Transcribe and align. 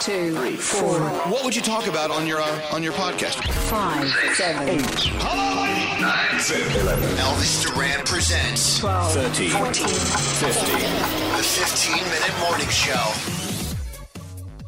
Two, 0.00 0.34
three, 0.34 0.56
four. 0.56 0.98
What 1.28 1.44
would 1.44 1.54
you 1.54 1.60
talk 1.60 1.86
about 1.86 2.10
on 2.10 2.26
your 2.26 2.40
uh, 2.40 2.62
on 2.72 2.82
your 2.82 2.94
podcast? 2.94 3.46
Five, 3.68 4.08
seven, 4.34 4.66
eight. 4.66 4.80
Hello, 4.80 6.00
nine, 6.00 6.40
seven, 6.40 6.80
eleven. 6.80 7.04
Elvis 7.18 7.62
Duran 7.66 8.02
presents 8.06 8.78
12, 8.78 9.12
13, 9.12 9.50
14, 9.50 9.72
15. 9.74 10.74
The 11.36 11.42
15 11.42 11.96
minute 12.04 12.40
morning 12.40 12.68
show. 12.68 13.12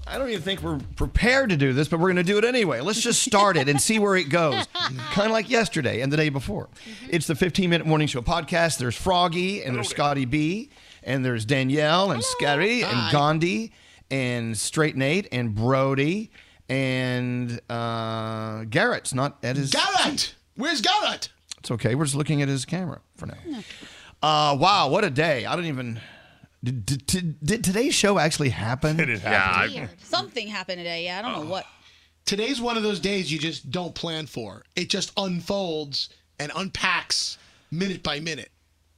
I 0.06 0.18
don't 0.18 0.28
even 0.28 0.42
think 0.42 0.60
we're 0.60 0.80
prepared 0.96 1.48
to 1.48 1.56
do 1.56 1.72
this, 1.72 1.88
but 1.88 1.98
we're 1.98 2.12
going 2.12 2.16
to 2.16 2.30
do 2.30 2.36
it 2.36 2.44
anyway. 2.44 2.82
Let's 2.82 3.00
just 3.00 3.22
start 3.22 3.56
it 3.56 3.70
and 3.70 3.80
see 3.80 3.98
where 3.98 4.16
it 4.16 4.28
goes. 4.28 4.66
kind 4.74 5.26
of 5.28 5.32
like 5.32 5.48
yesterday 5.48 6.02
and 6.02 6.12
the 6.12 6.18
day 6.18 6.28
before. 6.28 6.68
It's 7.08 7.26
the 7.26 7.34
15 7.34 7.70
minute 7.70 7.86
morning 7.86 8.06
show 8.06 8.20
podcast. 8.20 8.76
There's 8.76 8.96
Froggy 8.96 9.64
and 9.64 9.74
there's 9.74 9.88
Scotty 9.88 10.26
B 10.26 10.68
and 11.02 11.24
there's 11.24 11.46
Danielle 11.46 12.10
and 12.10 12.22
Scary 12.22 12.84
and 12.84 13.10
Gandhi 13.10 13.72
and 14.12 14.56
Straight 14.56 14.94
Nate 14.94 15.26
and 15.32 15.54
Brody 15.54 16.30
and 16.68 17.60
uh, 17.68 18.64
Garrett's 18.64 19.12
not 19.12 19.38
at 19.42 19.56
his. 19.56 19.72
Garrett! 19.72 20.34
Where's 20.54 20.80
Garrett? 20.80 21.30
It's 21.58 21.70
okay. 21.70 21.94
We're 21.94 22.04
just 22.04 22.16
looking 22.16 22.42
at 22.42 22.48
his 22.48 22.64
camera 22.64 23.00
for 23.16 23.26
now. 23.26 23.34
Uh, 24.22 24.56
wow, 24.58 24.88
what 24.88 25.02
a 25.04 25.10
day! 25.10 25.46
I 25.46 25.56
don't 25.56 25.64
even. 25.64 26.00
Did, 26.64 26.86
did, 26.86 27.06
did, 27.06 27.40
did 27.44 27.64
today's 27.64 27.94
show 27.94 28.20
actually 28.20 28.50
happen? 28.50 29.00
It 29.00 29.10
is 29.10 29.20
happening. 29.22 29.80
Weird. 29.80 30.00
Something 30.00 30.46
happened 30.46 30.78
today. 30.78 31.04
Yeah, 31.06 31.18
I 31.18 31.22
don't 31.22 31.32
know 31.44 31.50
what. 31.50 31.66
Today's 32.24 32.60
one 32.60 32.76
of 32.76 32.84
those 32.84 33.00
days 33.00 33.32
you 33.32 33.38
just 33.38 33.72
don't 33.72 33.94
plan 33.94 34.26
for. 34.26 34.62
It 34.76 34.88
just 34.88 35.10
unfolds 35.16 36.10
and 36.38 36.52
unpacks 36.54 37.36
minute 37.72 38.04
by 38.04 38.20
minute. 38.20 38.50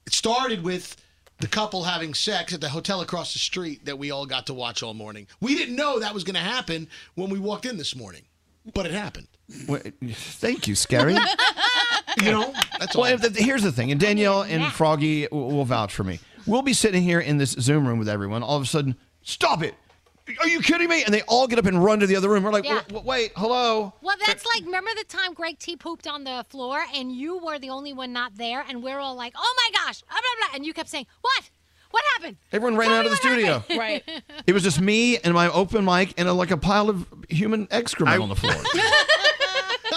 It 0.06 0.12
started 0.12 0.62
with 0.62 0.96
the 1.40 1.48
couple 1.48 1.84
having 1.84 2.14
sex 2.14 2.52
at 2.52 2.60
the 2.60 2.68
hotel 2.68 3.00
across 3.00 3.32
the 3.32 3.38
street 3.38 3.84
that 3.84 3.98
we 3.98 4.10
all 4.10 4.26
got 4.26 4.46
to 4.46 4.54
watch 4.54 4.82
all 4.82 4.94
morning. 4.94 5.26
We 5.40 5.54
didn't 5.56 5.76
know 5.76 5.98
that 5.98 6.14
was 6.14 6.24
going 6.24 6.34
to 6.34 6.40
happen 6.40 6.88
when 7.14 7.30
we 7.30 7.38
walked 7.38 7.66
in 7.66 7.76
this 7.76 7.96
morning, 7.96 8.22
but 8.72 8.86
it 8.86 8.92
happened. 8.92 9.28
Thank 9.50 10.66
you, 10.68 10.74
Scary. 10.74 11.16
You 12.22 12.30
know, 12.30 12.54
that's 12.78 12.94
all. 12.94 13.02
Well, 13.02 13.12
if 13.12 13.22
the, 13.22 13.42
here's 13.42 13.64
the 13.64 13.72
thing, 13.72 13.90
and 13.90 14.00
Danielle 14.00 14.42
and 14.42 14.72
Froggy 14.72 15.26
will, 15.32 15.50
will 15.50 15.64
vouch 15.64 15.92
for 15.92 16.04
me. 16.04 16.20
We'll 16.46 16.62
be 16.62 16.72
sitting 16.72 17.02
here 17.02 17.18
in 17.18 17.38
this 17.38 17.50
Zoom 17.50 17.88
room 17.88 17.98
with 17.98 18.08
everyone. 18.08 18.44
All 18.44 18.56
of 18.56 18.62
a 18.62 18.66
sudden, 18.66 18.94
stop 19.22 19.64
it! 19.64 19.74
Are 20.40 20.48
you 20.48 20.60
kidding 20.60 20.88
me? 20.88 21.04
And 21.04 21.12
they 21.12 21.20
all 21.22 21.46
get 21.46 21.58
up 21.58 21.66
and 21.66 21.82
run 21.84 22.00
to 22.00 22.06
the 22.06 22.16
other 22.16 22.28
room. 22.30 22.44
We're 22.44 22.50
like, 22.52 22.64
Yeah. 22.64 22.80
"Wait, 22.90 23.04
wait, 23.04 23.32
hello. 23.36 23.92
Well, 24.00 24.16
that's 24.26 24.44
like 24.54 24.64
remember 24.64 24.90
the 24.96 25.04
time 25.04 25.34
Greg 25.34 25.58
T 25.58 25.76
pooped 25.76 26.06
on 26.06 26.24
the 26.24 26.44
floor 26.48 26.82
and 26.94 27.12
you 27.12 27.38
were 27.38 27.58
the 27.58 27.70
only 27.70 27.92
one 27.92 28.12
not 28.12 28.36
there, 28.36 28.64
and 28.68 28.82
we're 28.82 28.98
all 28.98 29.14
like, 29.14 29.34
"Oh 29.36 29.54
my 29.56 29.78
gosh!" 29.84 30.00
Blah, 30.02 30.16
blah, 30.16 30.48
blah, 30.48 30.56
and 30.56 30.64
you 30.66 30.72
kept 30.72 30.88
saying, 30.88 31.06
"What? 31.20 31.50
What 31.90 32.02
happened?" 32.16 32.38
Everyone 32.52 32.76
ran 32.78 32.88
Tell 32.88 32.98
out 33.00 33.04
of 33.04 33.10
the 33.10 33.16
studio. 33.18 33.52
happened." 33.58 33.78
Right. 33.78 34.02
It 34.46 34.52
was 34.52 34.62
just 34.62 34.80
me 34.80 35.18
and 35.18 35.34
my 35.34 35.48
open 35.50 35.84
mic 35.84 36.14
and 36.18 36.26
a, 36.28 36.32
like 36.32 36.50
a 36.50 36.56
pile 36.56 36.88
of 36.88 37.06
human 37.28 37.68
excrement 37.70 38.22
on 38.22 38.28
the 38.30 38.36
floor. 38.36 38.54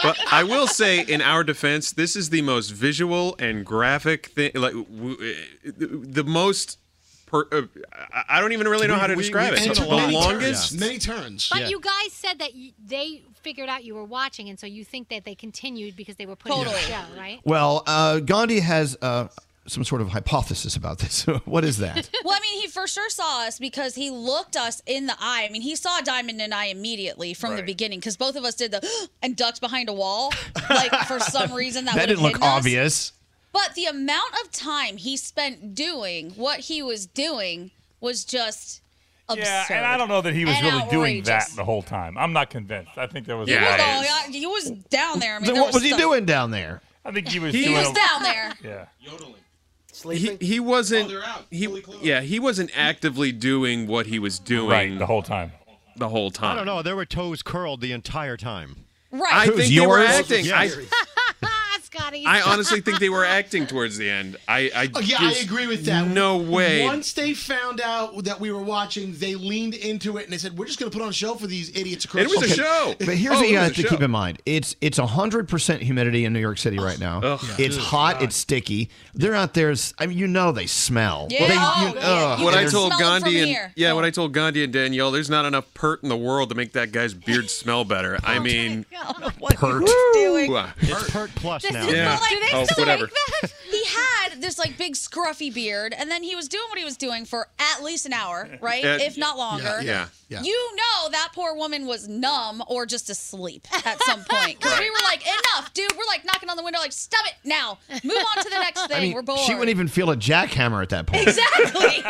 But 0.04 0.20
I 0.32 0.44
will 0.44 0.68
say, 0.68 1.00
in 1.02 1.22
our 1.24 1.44
defense, 1.44 1.92
this 1.92 2.16
is 2.16 2.30
the 2.30 2.44
most 2.44 2.70
visual 2.70 3.36
and 3.40 3.66
graphic 3.66 4.28
thing. 4.28 4.52
Like 4.54 4.74
w- 4.74 5.18
the 5.64 6.24
most. 6.24 6.78
Per, 7.28 7.46
uh, 7.52 7.62
I- 8.12 8.24
I 8.38 8.42
don't 8.42 8.54
even 8.54 8.68
really 8.68 8.88
know 8.88 8.96
We- 8.96 9.00
how 9.00 9.08
to 9.08 9.16
we- 9.16 9.22
describe 9.24 9.52
we 9.54 9.60
it. 9.60 9.66
took 9.76 9.88
The 9.88 9.96
longest. 10.08 10.70
turns. 10.72 10.80
Many 10.80 10.98
turns. 10.98 11.50
But 11.52 11.70
you 11.70 11.80
guys 11.80 12.12
said 12.14 12.40
that 12.40 12.56
you, 12.56 12.72
they 12.84 13.22
figured 13.44 13.70
out 13.70 13.84
you 13.84 13.94
were 13.96 14.04
watching, 14.06 14.50
and 14.50 14.60
so 14.60 14.66
you 14.66 14.84
think 14.84 15.10
that 15.10 15.26
they 15.26 15.36
continued 15.36 15.96
because 15.96 16.16
they 16.16 16.26
were 16.26 16.36
putting 16.36 16.58
on 16.58 16.66
the 16.66 16.80
show, 16.80 17.02
right? 17.18 17.40
Well, 17.44 17.84
uh, 17.86 18.20
Gandhi 18.20 18.62
has 18.62 18.98
uh, 19.02 19.28
some 19.68 19.84
sort 19.84 20.02
of 20.02 20.08
hypothesis 20.10 20.76
about 20.78 21.00
this. 21.00 21.24
what 21.46 21.64
is 21.66 21.78
that? 21.80 22.10
Well, 22.24 22.36
I 22.36 22.40
mean, 22.42 22.62
he 22.62 22.68
for 22.68 22.88
sure 22.88 23.10
saw 23.10 23.46
us 23.46 23.58
because 23.60 23.96
he 23.96 24.10
looked 24.10 24.56
us 24.58 24.82
in 24.86 25.06
the 25.08 25.16
eye. 25.20 25.46
I 25.48 25.52
mean, 25.52 25.62
he 25.62 25.76
saw 25.76 26.00
Diamond 26.02 26.42
and 26.42 26.54
I 26.54 26.66
immediately 26.66 27.34
from 27.34 27.56
the 27.56 27.64
beginning 27.64 28.00
because 28.00 28.18
both 28.18 28.36
of 28.36 28.44
us 28.46 28.56
did 28.56 28.72
the 28.72 29.08
and 29.22 29.36
ducked 29.36 29.62
behind 29.62 29.88
a 29.90 29.94
wall. 29.94 30.32
Like 30.70 30.94
for 31.08 31.20
some 31.20 31.54
reason 31.54 31.86
that, 31.86 31.96
that 31.96 32.02
would 32.04 32.08
didn't 32.16 32.24
look 32.24 32.42
obvious. 32.42 33.12
us. 33.12 33.14
Obvious. 33.54 33.68
But 33.68 33.76
the 33.76 33.86
amount 33.86 34.34
of 34.44 34.52
time 34.52 34.98
he 34.98 35.18
spent 35.18 35.74
doing 35.76 36.32
what 36.32 36.62
he 36.62 36.82
was 36.82 37.06
doing 37.06 37.72
was 38.00 38.24
just 38.26 38.82
absurd. 39.30 39.44
Yeah, 39.44 39.66
and 39.72 39.86
I 39.86 39.98
don't 39.98 40.10
know 40.10 40.22
that 40.22 40.34
he 40.34 40.46
was 40.46 40.56
And 40.56 40.66
really 40.66 40.90
doing 40.90 41.24
that 41.24 41.50
the 41.56 41.64
whole 41.66 41.82
time. 41.82 42.18
I'm 42.18 42.34
not 42.34 42.50
convinced. 42.50 42.98
I 42.98 43.08
think 43.08 43.26
there 43.28 43.38
was 43.38 43.50
He 43.50 43.56
a 43.56 43.60
was, 43.60 43.68
lot 43.70 43.80
oh, 43.80 44.02
yeah, 44.04 44.28
he 44.32 44.46
was 44.46 44.70
down 44.90 45.20
there. 45.20 45.36
I 45.36 45.40
mean, 45.40 45.46
Then 45.46 45.54
there 45.56 45.64
what 45.64 45.74
was 45.74 45.84
he 45.84 45.90
stuff- 45.90 46.00
doing 46.00 46.26
down 46.26 46.52
there? 46.52 46.82
I 47.06 47.12
think 47.12 47.28
he 47.30 47.40
was 47.40 47.54
He 47.54 47.64
doing. 47.66 47.76
was 47.78 47.90
a- 47.90 47.94
down 47.94 48.24
there. 48.24 48.54
Yeah. 48.64 48.86
Yodeling. 49.00 49.34
Sleeping? 49.92 50.26
He, 50.26 50.32
oh, 50.32 50.38
he 50.54 50.60
wasn't. 50.60 51.12
he 51.50 51.68
yeah, 52.02 52.22
he 52.22 52.40
wasn't 52.40 52.70
actively 52.78 53.32
doing 53.32 53.88
what 53.88 54.06
he 54.06 54.20
was 54.20 54.38
doing 54.38 54.70
Right, 54.70 55.00
the 55.00 55.08
whole 55.08 55.24
time. 55.24 55.52
The 55.96 56.10
whole 56.10 56.30
time. 56.30 56.52
I 56.52 56.56
don't 56.56 56.68
know. 56.68 56.84
There 56.84 56.96
were 56.96 57.06
toes 57.06 57.42
curled 57.42 57.82
the 57.82 57.92
entire 57.94 58.38
time. 58.38 58.86
Right. 59.10 59.24
I 59.34 59.48
think 59.48 59.74
they 59.74 59.88
were 59.88 60.00
acting. 60.04 60.46
Yes. 60.46 60.76
I, 60.78 60.86
Scotty. 61.98 62.24
I 62.26 62.42
honestly 62.42 62.82
think 62.82 63.00
they 63.00 63.10
were 63.10 63.26
acting 63.26 63.68
towards 63.68 63.98
the 63.98 64.10
end. 64.10 64.38
I, 64.48 64.72
I 64.76 64.90
Oh, 64.96 65.00
yeah, 65.00 65.18
I 65.20 65.32
agree 65.44 65.68
with 65.68 65.86
that. 65.86 66.08
No 66.08 66.38
way. 66.38 66.84
Once 66.84 67.14
they 67.14 67.34
found 67.34 67.82
out 67.82 68.24
that 68.26 68.40
we 68.40 68.52
were 68.52 68.62
watching, 68.62 69.14
they 69.18 69.36
leaned 69.36 69.74
into 69.74 70.18
it 70.18 70.24
and 70.26 70.34
they 70.34 70.38
said, 70.38 70.58
"We're 70.58 70.66
just 70.66 70.80
going 70.80 70.92
to 70.92 70.98
put 70.98 71.04
on 71.04 71.10
a 71.10 71.14
show 71.14 71.36
for 71.36 71.48
these 71.48 71.70
idiots 71.78 72.06
across." 72.06 72.24
It 72.24 72.30
was 72.30 72.52
a 72.52 72.54
show. 72.56 72.96
But 73.00 73.10
here's 73.10 73.36
Oh, 73.36 73.40
what 73.40 73.50
you 73.50 73.56
was 73.56 73.64
have 73.68 73.76
to 73.76 73.82
show. 73.84 73.90
keep 73.90 74.02
in 74.02 74.12
mind: 74.12 74.42
it's 74.46 74.76
it's 74.82 74.98
hundred 74.98 75.48
percent 75.50 75.82
humidity 75.82 76.26
in 76.26 76.34
New 76.34 76.40
York 76.40 76.58
City 76.58 76.78
right 76.80 77.00
now. 77.00 77.20
Ugh. 77.22 77.40
It's 77.60 77.76
Good 77.78 77.84
hot. 77.86 78.22
It's 78.22 78.36
sticky. 78.36 78.90
They're 79.14 79.36
out 79.36 79.54
there. 79.54 79.72
s- 79.72 79.94
I 79.98 80.06
mean, 80.06 80.18
you 80.18 80.28
know 80.28 80.52
they 80.52 80.68
smell. 80.68 81.28
Yeah, 81.30 81.48
They- 81.48 81.54
oh, 81.58 81.88
you- 81.94 81.96
yeah. 82.00 82.08
ugh. 82.08 82.40
You 82.40 82.46
what 82.46 82.54
I 82.54 82.62
told 82.66 82.72
smell 82.72 82.86
it 82.88 82.92
from 82.92 83.00
Gandhi 83.24 83.40
and 83.40 83.48
here. 83.50 83.74
yeah, 83.76 83.94
what 83.94 84.04
I 84.06 84.10
told 84.12 84.34
Gandhi 84.34 84.64
and 84.64 84.72
Danielle, 84.74 85.12
there's 85.12 85.30
not 85.30 85.46
enough 85.46 85.66
pert 85.74 86.04
in 86.04 86.10
the 86.10 86.18
world 86.18 86.50
to 86.50 86.56
make 86.56 86.74
that 86.74 86.92
guy's 86.92 87.14
beard 87.14 87.50
smell 87.50 87.84
better. 87.84 88.18
I 88.24 88.38
oh, 88.38 88.42
mean, 88.42 88.86
pert. 89.56 89.88
doing. 90.14 90.56
Uh, 90.56 90.72
it's 90.80 91.10
Pert 91.12 91.32
Plus 91.36 91.64
now. 91.72 91.87
Yeah. 91.98 92.18
But, 92.20 92.22
like, 92.22 92.54
oh, 92.54 92.66
so, 92.66 92.82
whatever. 92.82 93.10
he 93.72 93.84
had 93.86 94.42
this 94.42 94.58
like 94.60 94.78
big 94.78 94.94
scruffy 94.94 95.54
beard, 95.54 95.94
and 95.98 96.10
then 96.12 96.22
he 96.24 96.36
was 96.36 96.48
doing 96.48 96.66
what 96.70 96.78
he 96.78 96.84
was 96.86 96.98
doing 96.98 97.26
for 97.26 97.48
at 97.60 97.84
least 97.84 98.06
an 98.06 98.14
hour, 98.14 98.50
right? 98.62 98.84
Uh, 98.84 98.98
if 99.02 99.18
not 99.18 99.38
longer. 99.38 99.80
yeah, 99.82 100.08
yeah. 100.30 100.42
You 100.42 100.76
know 100.76 101.10
that 101.12 101.30
poor 101.34 101.56
woman 101.56 101.86
was 101.88 102.08
numb 102.08 102.62
or 102.68 102.86
just 102.86 103.10
asleep 103.10 103.68
at 103.86 104.02
some 104.04 104.24
point. 104.30 104.60
Because 104.60 104.80
we 104.80 104.90
were 104.90 104.96
like, 105.04 105.22
enough, 105.26 105.74
dude. 105.74 105.92
We're 105.98 106.06
like 106.06 106.26
knocking 106.26 106.50
on 106.50 106.58
the 106.58 106.64
window, 106.64 106.80
like, 106.80 106.92
stop 106.92 107.26
it 107.26 107.34
now. 107.44 107.80
Move 108.04 108.18
on 108.18 108.44
to 108.44 108.50
the 108.50 108.60
next 108.60 108.86
thing. 108.88 108.98
I 108.98 109.00
mean, 109.02 109.14
we're 109.14 109.22
bored. 109.22 109.40
she 109.40 109.54
wouldn't 109.54 109.70
even 109.70 109.88
feel 109.88 110.12
a 110.12 110.18
jackhammer 110.18 110.82
at 110.82 110.90
that 110.90 111.08
point. 111.08 111.28
Exactly. 111.28 112.02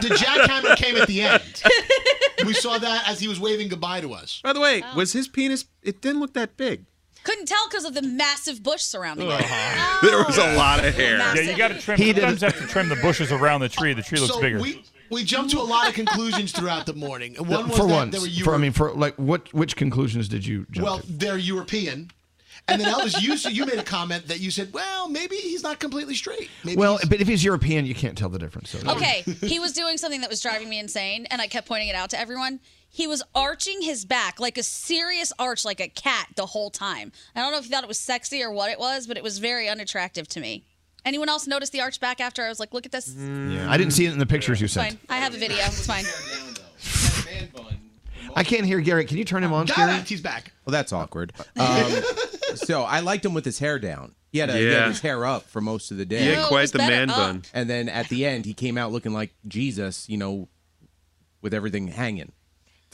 the 0.00 0.14
jackhammer 0.14 0.76
came 0.76 0.96
at 0.96 1.08
the 1.08 1.22
end. 1.22 1.62
We 2.46 2.52
saw 2.52 2.78
that 2.78 3.08
as 3.08 3.20
he 3.20 3.28
was 3.28 3.40
waving 3.40 3.68
goodbye 3.68 4.00
to 4.02 4.12
us. 4.12 4.40
By 4.42 4.52
the 4.52 4.60
way, 4.60 4.82
was 4.94 5.12
his 5.12 5.28
penis? 5.28 5.64
It 5.82 6.02
didn't 6.02 6.20
look 6.20 6.34
that 6.34 6.56
big. 6.56 6.84
Couldn't 7.24 7.46
tell 7.46 7.66
because 7.68 7.84
of 7.84 7.94
the 7.94 8.02
massive 8.02 8.62
bush 8.62 8.82
surrounding 8.82 9.28
it. 9.28 9.32
Uh-huh. 9.32 9.98
Oh. 10.02 10.06
There 10.06 10.24
was 10.24 10.38
a 10.38 10.56
lot 10.56 10.84
of 10.84 10.94
hair. 10.94 11.18
Yeah, 11.18 11.40
you 11.40 11.56
got 11.56 11.68
to 11.68 11.78
trim. 11.80 11.98
He 11.98 12.12
Sometimes 12.12 12.42
you 12.42 12.46
have 12.46 12.58
to 12.58 12.66
trim 12.66 12.88
the 12.88 12.96
bushes 12.96 13.32
around 13.32 13.60
the 13.62 13.68
tree. 13.68 13.94
The 13.94 14.02
tree 14.02 14.18
looks 14.20 14.34
so 14.34 14.40
bigger. 14.40 14.60
we 14.60 14.84
we 15.10 15.24
jumped 15.24 15.50
to 15.52 15.58
a 15.58 15.62
lot 15.62 15.88
of 15.88 15.94
conclusions 15.94 16.52
throughout 16.52 16.86
the 16.86 16.92
morning. 16.94 17.34
One 17.36 17.68
was 17.68 17.78
for 17.78 17.86
that 17.86 17.92
once, 17.94 18.12
they 18.14 18.20
were 18.20 18.44
for 18.44 18.54
I 18.54 18.58
mean, 18.58 18.72
for 18.72 18.92
like, 18.92 19.14
what 19.16 19.52
which 19.54 19.74
conclusions 19.76 20.28
did 20.28 20.46
you 20.46 20.66
jump 20.70 20.84
well, 20.86 20.98
to? 20.98 21.12
they're 21.12 21.38
European. 21.38 22.10
And 22.66 22.80
then 22.80 22.92
Elvis, 22.92 23.20
you 23.20 23.34
you 23.50 23.66
made 23.66 23.78
a 23.78 23.82
comment 23.82 24.28
that 24.28 24.40
you 24.40 24.50
said, 24.50 24.72
well, 24.72 25.08
maybe 25.08 25.36
he's 25.36 25.62
not 25.62 25.80
completely 25.80 26.14
straight. 26.14 26.48
Maybe 26.64 26.76
Well, 26.78 26.96
he's- 26.96 27.08
but 27.08 27.20
if 27.20 27.28
he's 27.28 27.44
European, 27.44 27.84
you 27.84 27.94
can't 27.94 28.16
tell 28.16 28.30
the 28.30 28.38
difference. 28.38 28.70
So. 28.70 28.90
Okay, 28.90 29.22
he 29.42 29.58
was 29.58 29.72
doing 29.72 29.98
something 29.98 30.22
that 30.22 30.30
was 30.30 30.40
driving 30.40 30.68
me 30.70 30.78
insane, 30.78 31.26
and 31.30 31.42
I 31.42 31.46
kept 31.46 31.68
pointing 31.68 31.88
it 31.88 31.94
out 31.94 32.10
to 32.10 32.18
everyone. 32.18 32.60
He 32.94 33.08
was 33.08 33.24
arching 33.34 33.82
his 33.82 34.04
back 34.04 34.38
like 34.38 34.56
a 34.56 34.62
serious 34.62 35.32
arch, 35.36 35.64
like 35.64 35.80
a 35.80 35.88
cat, 35.88 36.28
the 36.36 36.46
whole 36.46 36.70
time. 36.70 37.10
I 37.34 37.40
don't 37.40 37.50
know 37.50 37.58
if 37.58 37.64
you 37.64 37.70
thought 37.72 37.82
it 37.82 37.88
was 37.88 37.98
sexy 37.98 38.40
or 38.40 38.52
what 38.52 38.70
it 38.70 38.78
was, 38.78 39.08
but 39.08 39.16
it 39.16 39.22
was 39.24 39.38
very 39.38 39.68
unattractive 39.68 40.28
to 40.28 40.40
me. 40.40 40.64
Anyone 41.04 41.28
else 41.28 41.48
notice 41.48 41.70
the 41.70 41.80
arch 41.80 41.98
back 41.98 42.20
after 42.20 42.42
I 42.44 42.48
was 42.48 42.60
like, 42.60 42.72
look 42.72 42.86
at 42.86 42.92
this? 42.92 43.12
Yeah, 43.12 43.68
I 43.68 43.76
didn't 43.76 43.94
see 43.94 44.06
it 44.06 44.12
in 44.12 44.18
the 44.20 44.26
pictures 44.26 44.60
you 44.60 44.66
It's 44.66 44.74
sent. 44.74 44.90
fine. 44.90 44.98
I 45.10 45.16
have 45.18 45.34
a 45.34 45.38
video. 45.38 45.58
It's 45.58 45.84
fine. 45.86 46.04
I 48.36 48.42
can't 48.44 48.64
hear 48.66 48.80
Garrett. 48.80 49.08
Can 49.08 49.18
you 49.18 49.24
turn 49.24 49.42
him 49.44 49.52
on, 49.52 49.66
Got 49.66 49.74
Scary? 49.74 49.94
it. 49.98 50.08
He's 50.08 50.20
back. 50.20 50.52
Well, 50.64 50.72
that's 50.72 50.92
awkward. 50.92 51.32
Um, 51.56 51.92
so 52.56 52.82
I 52.82 53.00
liked 53.00 53.24
him 53.24 53.34
with 53.34 53.44
his 53.44 53.58
hair 53.58 53.78
down. 53.80 54.14
He 54.30 54.38
had, 54.38 54.50
a, 54.50 54.52
he 54.56 54.64
had 54.64 54.72
Yeah. 54.72 54.88
his 54.88 55.00
hair 55.00 55.24
up 55.26 55.44
for 55.48 55.60
most 55.60 55.90
of 55.90 55.96
the 55.96 56.04
day. 56.04 56.20
He 56.20 56.28
had 56.28 56.46
quite 56.46 56.70
the 56.70 56.78
man 56.78 57.08
bun. 57.08 57.42
And 57.52 57.68
then 57.68 57.88
at 57.88 58.08
the 58.08 58.24
end, 58.26 58.44
he 58.44 58.54
came 58.54 58.78
out 58.78 58.92
looking 58.92 59.12
like 59.12 59.34
Jesus, 59.48 60.08
you 60.08 60.16
know, 60.16 60.48
with 61.42 61.52
everything 61.54 61.88
hanging. 61.88 62.30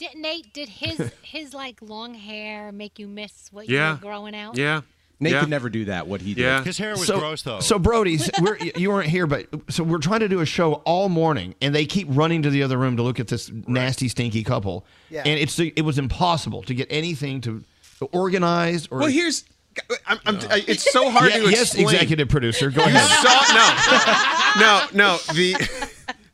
Did, 0.01 0.15
Nate, 0.15 0.51
did 0.53 0.67
his 0.67 1.11
his 1.21 1.53
like 1.53 1.77
long 1.81 2.15
hair 2.15 2.71
make 2.71 2.97
you 2.97 3.07
miss 3.07 3.49
what 3.51 3.69
you 3.69 3.75
Yeah. 3.77 3.93
were 3.93 3.99
growing 3.99 4.35
out? 4.35 4.57
Yeah. 4.57 4.81
Nate 5.19 5.33
Yeah. 5.33 5.39
could 5.41 5.49
never 5.49 5.69
do 5.69 5.85
that. 5.85 6.07
What 6.07 6.21
he 6.21 6.33
did. 6.33 6.41
Yeah. 6.41 6.63
His 6.63 6.79
hair 6.79 6.91
was 6.91 7.05
so, 7.05 7.19
gross 7.19 7.43
though. 7.43 7.59
So 7.59 7.77
Brody, 7.77 8.17
we're, 8.41 8.57
you 8.57 8.89
weren't 8.89 9.07
here, 9.09 9.27
but 9.27 9.45
so 9.69 9.83
we're 9.83 9.99
trying 9.99 10.21
to 10.21 10.27
do 10.27 10.39
a 10.39 10.45
show 10.47 10.73
all 10.85 11.09
morning, 11.09 11.53
and 11.61 11.75
they 11.75 11.85
keep 11.85 12.07
running 12.09 12.41
to 12.41 12.49
the 12.49 12.63
other 12.63 12.77
room 12.79 12.97
to 12.97 13.03
look 13.03 13.19
at 13.19 13.27
this 13.27 13.51
nasty, 13.67 14.07
stinky 14.07 14.43
couple. 14.43 14.83
Yeah. 15.11 15.21
And 15.23 15.39
it's 15.39 15.59
it 15.59 15.85
was 15.85 15.99
impossible 15.99 16.63
to 16.63 16.73
get 16.73 16.87
anything 16.89 17.39
to 17.41 17.63
organized 18.11 18.87
or. 18.91 18.99
Well, 18.99 19.07
here's. 19.09 19.43
I'm, 20.05 20.19
I'm, 20.25 20.35
I- 20.49 20.65
it's 20.67 20.91
so 20.91 21.09
hard 21.11 21.31
Yeah, 21.31 21.37
to 21.37 21.49
yes, 21.51 21.61
explain. 21.75 21.85
executive 21.85 22.27
producer, 22.27 22.71
go 22.71 22.81
You 22.81 22.87
ahead. 22.89 23.07
saw 23.23 24.89
no, 24.91 24.91
no, 24.97 25.13
no. 25.13 25.17
The 25.33 25.89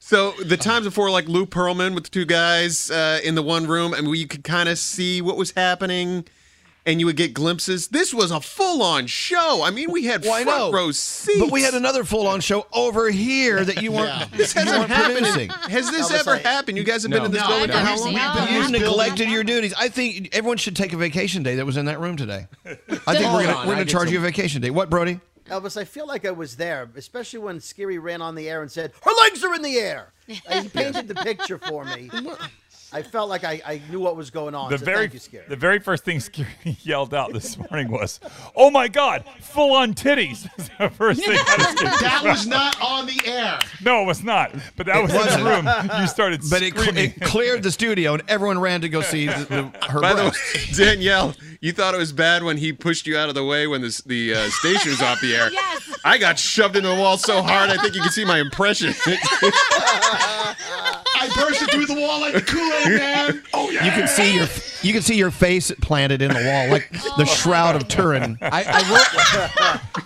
so 0.07 0.31
the 0.43 0.57
times 0.57 0.85
before, 0.85 1.09
like 1.09 1.27
Lou 1.27 1.45
Pearlman 1.45 1.93
with 1.93 2.05
the 2.05 2.09
two 2.09 2.25
guys 2.25 2.89
uh, 2.89 3.19
in 3.23 3.35
the 3.35 3.43
one 3.43 3.67
room, 3.67 3.93
and 3.93 4.07
where 4.07 4.15
you 4.15 4.27
could 4.27 4.43
kind 4.43 4.69
of 4.69 4.77
see 4.77 5.21
what 5.21 5.35
was 5.37 5.51
happening, 5.51 6.25
and 6.85 6.99
you 7.01 7.05
would 7.05 7.17
get 7.17 7.33
glimpses. 7.33 7.89
This 7.89 8.13
was 8.13 8.31
a 8.31 8.39
full-on 8.39 9.07
show. 9.07 9.61
I 9.63 9.71
mean, 9.71 9.91
we 9.91 10.05
had 10.05 10.23
Well, 10.23 10.33
I 10.33 10.43
front 10.43 10.59
know. 10.59 10.71
row 10.71 10.91
seats. 10.91 11.37
But 11.39 11.51
we 11.51 11.61
had 11.61 11.73
another 11.73 12.05
full-on 12.05 12.39
show 12.39 12.65
over 12.71 13.09
here 13.11 13.65
that 13.65 13.81
you 13.81 13.91
weren't. 13.91 14.07
Yeah. 14.07 14.27
This 14.37 14.53
hasn't 14.53 14.77
weren't 14.77 14.89
happened. 14.91 15.17
producing. 15.25 15.49
Has 15.49 15.91
this 15.91 16.09
ever 16.11 16.35
I- 16.35 16.37
happened? 16.37 16.77
You 16.77 16.85
guys 16.85 17.03
have 17.03 17.11
No. 17.11 17.17
been 17.17 17.25
in 17.25 17.31
this 17.33 17.41
No, 17.41 17.47
building 17.49 17.71
I've 17.71 17.79
for 17.81 17.85
how 17.85 17.97
long? 17.97 18.05
seen 18.07 18.45
been 18.45 18.53
You 18.53 18.61
this 18.61 18.71
neglected 18.71 19.29
your 19.29 19.43
duties. 19.43 19.73
I 19.77 19.89
think 19.89 20.29
everyone 20.33 20.57
should 20.57 20.77
take 20.77 20.93
a 20.93 20.97
vacation 20.97 21.43
day 21.43 21.55
that 21.55 21.65
was 21.65 21.75
in 21.75 21.85
that 21.87 21.99
room 21.99 22.15
today. 22.15 22.47
I 22.65 22.71
think 22.75 22.85
we're 23.05 23.43
gonna, 23.43 23.47
we're 23.47 23.51
I 23.51 23.65
gonna 23.65 23.77
did 23.79 23.89
charge 23.89 24.07
some- 24.07 24.13
you 24.13 24.19
a 24.19 24.21
vacation 24.23 24.61
day. 24.61 24.69
What, 24.69 24.89
Brody? 24.89 25.19
Elvis, 25.49 25.77
I 25.77 25.85
feel 25.85 26.07
like 26.07 26.25
I 26.25 26.31
was 26.31 26.57
there, 26.57 26.89
especially 26.95 27.39
when 27.39 27.59
Scary 27.59 27.97
ran 27.97 28.21
on 28.21 28.35
the 28.35 28.49
air 28.49 28.61
and 28.61 28.71
said, 28.71 28.91
Her 29.01 29.11
legs 29.23 29.43
are 29.43 29.53
in 29.53 29.61
the 29.61 29.77
air. 29.77 30.13
Uh, 30.47 30.61
he 30.61 30.69
painted 30.69 31.07
the 31.07 31.15
picture 31.15 31.57
for 31.57 31.85
me. 31.85 32.09
I 32.93 33.01
felt 33.01 33.29
like 33.29 33.43
I, 33.43 33.61
I 33.65 33.81
knew 33.89 33.99
what 33.99 34.15
was 34.15 34.29
going 34.31 34.55
on. 34.55 34.71
the 34.71 34.77
so 34.77 34.85
very 34.85 35.09
thank 35.09 35.33
you, 35.33 35.41
the 35.49 35.57
very 35.57 35.79
first 35.79 36.05
thing 36.05 36.21
Scary 36.21 36.47
yelled 36.83 37.13
out 37.13 37.33
this 37.33 37.57
morning 37.57 37.91
was, 37.91 38.19
"Oh 38.55 38.71
my 38.71 38.87
God, 38.87 39.25
full 39.41 39.73
on 39.73 39.93
titties!" 39.93 40.47
The 40.77 40.89
first 40.91 41.25
thing 41.25 41.37
out 41.37 41.59
of 41.59 41.65
Scary's 41.77 41.99
that 41.99 42.21
was 42.23 42.45
not 42.47 42.79
on 42.81 43.07
the 43.07 43.19
air. 43.25 43.59
No, 43.81 44.03
it 44.03 44.05
was 44.05 44.23
not. 44.23 44.51
But 44.75 44.85
that 44.85 44.95
It 44.97 45.01
was 45.01 45.11
in 45.11 45.17
wasn't. 45.17 45.43
the 45.43 45.49
room. 45.89 46.01
You 46.01 46.07
started 46.07 46.43
screaming. 46.43 46.73
But 46.75 46.83
it, 46.83 46.95
cl- 46.95 46.97
it 46.97 47.21
cleared 47.21 47.63
the 47.63 47.71
studio, 47.71 48.13
and 48.13 48.23
everyone 48.27 48.59
ran 48.59 48.81
to 48.81 48.89
go 48.89 49.01
see 49.01 49.25
the, 49.25 49.71
the, 49.73 49.87
her 49.87 49.99
By 49.99 50.13
the 50.13 50.25
way, 50.25 50.31
Danielle, 50.75 51.33
you 51.61 51.71
thought 51.73 51.93
it 51.93 51.97
was 51.97 52.13
bad 52.13 52.43
when 52.43 52.57
he 52.57 52.71
pushed 52.73 53.07
you 53.07 53.17
out 53.17 53.27
of 53.27 53.35
the 53.35 53.43
way 53.43 53.65
when 53.67 53.81
the 53.81 54.01
the 54.05 54.33
uh, 54.35 54.49
station 54.49 54.91
was 54.91 55.01
off 55.01 55.19
the 55.19 55.35
air. 55.35 55.51
Yes. 55.51 55.99
I 56.05 56.17
got 56.19 56.37
shoved 56.39 56.75
into 56.75 56.87
the 56.89 56.95
wall 56.95 57.17
so 57.17 57.41
hard, 57.41 57.69
I 57.69 57.77
think 57.81 57.95
you 57.95 58.01
can 58.01 58.11
see 58.11 58.23
my 58.23 58.39
impression. 58.39 58.93
I 61.31 61.41
bursted 61.41 61.71
through 61.71 61.85
the 61.85 61.95
wall 61.95 62.21
like 62.21 62.33
the 62.33 62.41
Kool-Aid 62.41 62.87
man. 62.99 63.43
Oh 63.53 63.69
yeah. 63.69 63.85
You 63.85 63.91
can 63.91 64.07
see 64.07 64.35
your 64.35 64.47
you 64.81 64.93
can 64.93 65.01
see 65.01 65.15
your 65.15 65.31
face 65.31 65.71
planted 65.81 66.21
in 66.21 66.29
the 66.33 66.43
wall 66.43 66.69
like 66.69 66.91
the 66.91 67.23
oh, 67.23 67.25
shroud 67.25 67.75
of 67.75 67.87
Turin. 67.87 68.37
I, 68.41 68.63
I 68.67 68.91
will. 68.91 70.03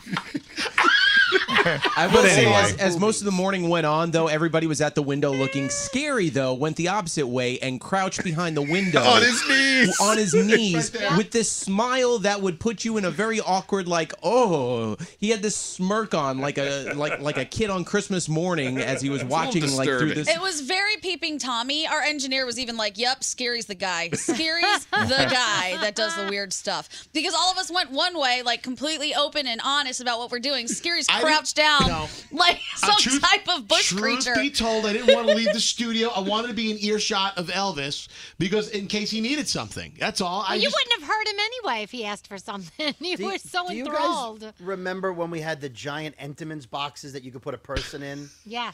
I 1.65 2.08
will 2.08 2.22
But 2.22 2.30
say, 2.32 2.46
anyway. 2.46 2.53
as, 2.56 2.77
as 2.77 3.00
most 3.00 3.20
of 3.22 3.25
the 3.25 3.32
morning 3.32 3.70
went 3.70 3.86
on, 3.86 4.12
though, 4.12 4.27
everybody 4.27 4.68
was 4.68 4.82
at 4.82 4.96
the 4.96 5.01
window 5.01 5.32
looking 5.32 5.70
scary. 5.70 6.30
Though 6.30 6.53
went 6.53 6.75
the 6.77 6.88
opposite 6.89 7.27
way 7.27 7.60
and 7.60 7.80
crouched 7.80 8.24
behind 8.24 8.56
the 8.58 8.62
window 8.62 9.01
On 9.01 9.22
his 9.22 9.48
knees. 9.48 10.00
on 10.01 10.18
his 10.18 10.34
knees 10.48 10.91
with 11.18 11.32
this 11.32 11.51
smile 11.51 12.20
that 12.20 12.41
would 12.41 12.60
put 12.60 12.84
you 12.86 12.98
in 12.98 13.06
a 13.06 13.12
very 13.12 13.39
awkward, 13.39 13.88
like, 13.88 14.13
oh, 14.24 14.98
he 15.20 15.30
had 15.30 15.41
this 15.41 15.56
smirk 15.56 16.13
on, 16.13 16.39
like 16.39 16.58
a 16.58 16.94
like 16.96 17.20
like 17.22 17.38
a 17.38 17.46
kid 17.46 17.70
on 17.70 17.84
Christmas 17.86 18.27
morning 18.30 18.77
as 18.80 19.01
he 19.01 19.10
was 19.10 19.24
watching, 19.24 19.63
like 19.75 19.88
through 19.88 20.13
this. 20.13 20.27
It 20.30 20.41
was 20.41 20.62
very 20.62 20.98
peeping 20.98 21.38
Tommy. 21.39 21.88
Our 21.88 22.01
engineer 22.01 22.46
was 22.46 22.60
even 22.60 22.77
like, 22.77 22.98
"Yep, 22.98 23.24
Scary's 23.24 23.65
the 23.65 23.75
guy. 23.75 24.10
Scary's 24.13 24.86
the 24.91 25.27
guy 25.32 25.77
that 25.82 25.96
does 25.96 26.15
the 26.15 26.27
weird 26.30 26.53
stuff." 26.53 26.89
Because 27.13 27.34
all 27.34 27.51
of 27.51 27.58
us 27.58 27.72
went 27.72 27.91
one 27.91 28.18
way, 28.18 28.41
like 28.44 28.63
completely 28.63 29.13
open 29.15 29.48
and 29.48 29.62
honest 29.63 30.01
about 30.01 30.20
what 30.20 30.32
we're 30.32 30.39
doing. 30.39 30.68
Scary's 30.68 31.08
crouched 31.08 31.50
crouched 31.53 31.89
down 31.89 32.08
like 32.31 32.60
some 32.75 32.91
Uh, 32.91 32.96
truth- 33.00 33.22
type 33.22 33.48
of 33.50 33.67
bush 33.67 33.88
Truth 33.89 34.01
creature. 34.01 34.36
be 34.36 34.50
told, 34.51 34.86
I 34.86 34.93
didn't 34.93 35.13
want 35.13 35.27
to 35.27 35.34
leave 35.36 35.53
the 35.53 35.60
studio. 35.60 36.10
I 36.10 36.20
wanted 36.20 36.48
to 36.50 36.53
be 36.53 36.72
in 36.72 36.77
earshot 36.79 37.38
of 37.38 37.48
Elvis 37.48 38.08
because 38.38 38.70
in 38.70 38.88
case 38.88 39.12
he 39.12 39.22
needed 39.22 39.48
something. 39.48 39.96
That's 40.00 40.22
all. 40.22 40.43
I 40.48 40.55
you 40.55 40.63
just, 40.63 40.75
wouldn't 40.75 41.01
have 41.01 41.10
heard 41.10 41.27
him 41.27 41.39
anyway 41.39 41.84
if 41.84 41.91
he 41.91 42.05
asked 42.05 42.27
for 42.27 42.38
something. 42.38 42.96
You 43.01 43.17
Do- 43.17 43.25
were 43.25 43.38
so 43.38 43.67
do 43.67 43.75
you 43.75 43.86
enthralled. 43.86 44.41
guys 44.41 44.53
remember 44.60 45.12
when 45.13 45.31
we 45.31 45.41
had 45.41 45.60
the 45.62 45.70
giant 45.70 46.15
Entenmann's 46.17 46.65
boxes 46.65 47.13
that 47.13 47.24
you 47.24 47.31
could 47.31 47.41
put 47.41 47.53
a 47.53 47.58
person 47.58 48.03
in? 48.03 48.29
Yeah. 48.46 48.72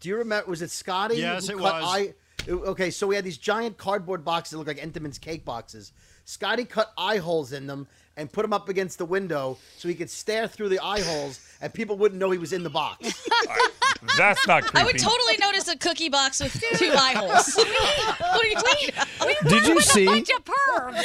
Do 0.00 0.08
you 0.08 0.16
remember? 0.16 0.50
Was 0.50 0.62
it 0.62 0.70
Scotty? 0.70 1.16
Yes, 1.16 1.48
it 1.48 1.52
cut 1.54 1.62
was. 1.62 1.84
Eye, 1.84 2.14
okay, 2.48 2.90
so 2.90 3.06
we 3.06 3.14
had 3.14 3.24
these 3.24 3.38
giant 3.38 3.76
cardboard 3.78 4.24
boxes 4.24 4.52
that 4.52 4.58
looked 4.58 4.68
like 4.68 4.78
Entenmann's 4.78 5.18
cake 5.18 5.44
boxes. 5.44 5.92
Scotty 6.24 6.64
cut 6.64 6.92
eye 6.98 7.18
holes 7.18 7.52
in 7.52 7.66
them 7.66 7.86
and 8.16 8.30
put 8.32 8.42
them 8.42 8.52
up 8.52 8.68
against 8.68 8.98
the 8.98 9.04
window 9.04 9.58
so 9.76 9.88
he 9.88 9.94
could 9.94 10.10
stare 10.10 10.48
through 10.48 10.68
the 10.70 10.80
eye 10.82 11.00
holes 11.00 11.38
and 11.60 11.72
people 11.72 11.96
wouldn't 11.96 12.20
know 12.20 12.30
he 12.30 12.38
was 12.38 12.52
in 12.52 12.62
the 12.62 12.70
box. 12.70 13.28
That's 14.16 14.46
not 14.46 14.62
creepy. 14.64 14.78
I 14.78 14.84
would 14.84 14.98
totally 14.98 15.36
notice 15.38 15.68
a 15.68 15.76
cookie 15.76 16.08
box 16.08 16.40
with 16.40 16.52
two 16.76 16.92
eye 16.92 17.14
holes. 17.14 17.54
what 18.18 18.44
are 18.44 18.46
you 18.46 18.54
talking 18.54 18.88
about? 18.90 19.48
Did 19.48 19.66
you 19.66 19.80
see 19.80 20.06
Bunch 20.06 20.30
of 20.30 20.44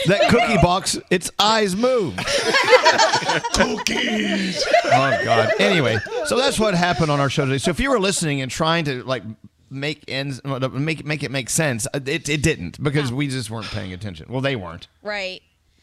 that 0.08 0.29
cookie 0.29 0.62
box? 0.62 0.98
Its 1.10 1.31
eyes 1.39 1.75
move. 1.75 2.15
Cookies. 3.53 4.63
Oh 4.86 5.20
God. 5.24 5.51
Anyway, 5.60 5.98
so 6.25 6.38
that's 6.38 6.60
what 6.60 6.74
happened 6.74 7.12
on 7.12 7.20
our 7.20 7.29
show 7.29 7.46
today. 7.46 7.58
So 7.58 7.72
if 7.72 7.79
you 7.79 7.89
were 7.89 8.00
listening 8.00 8.41
and 8.41 8.51
trying 8.51 8.86
to 8.86 9.03
like 9.03 9.24
make 9.70 10.03
ends 10.08 10.41
make 10.43 11.05
make 11.05 11.24
it 11.24 11.31
make 11.31 11.50
sense, 11.50 11.88
uh, 11.93 12.00
it 12.05 12.29
it 12.29 12.43
didn't 12.43 12.81
because 12.81 13.12
we 13.12 13.27
just 13.27 13.50
weren't 13.50 13.67
paying 13.67 13.93
attention. 13.93 14.27
Well, 14.29 14.41
they 14.41 14.55
weren't. 14.55 14.88
Right. 15.01 15.41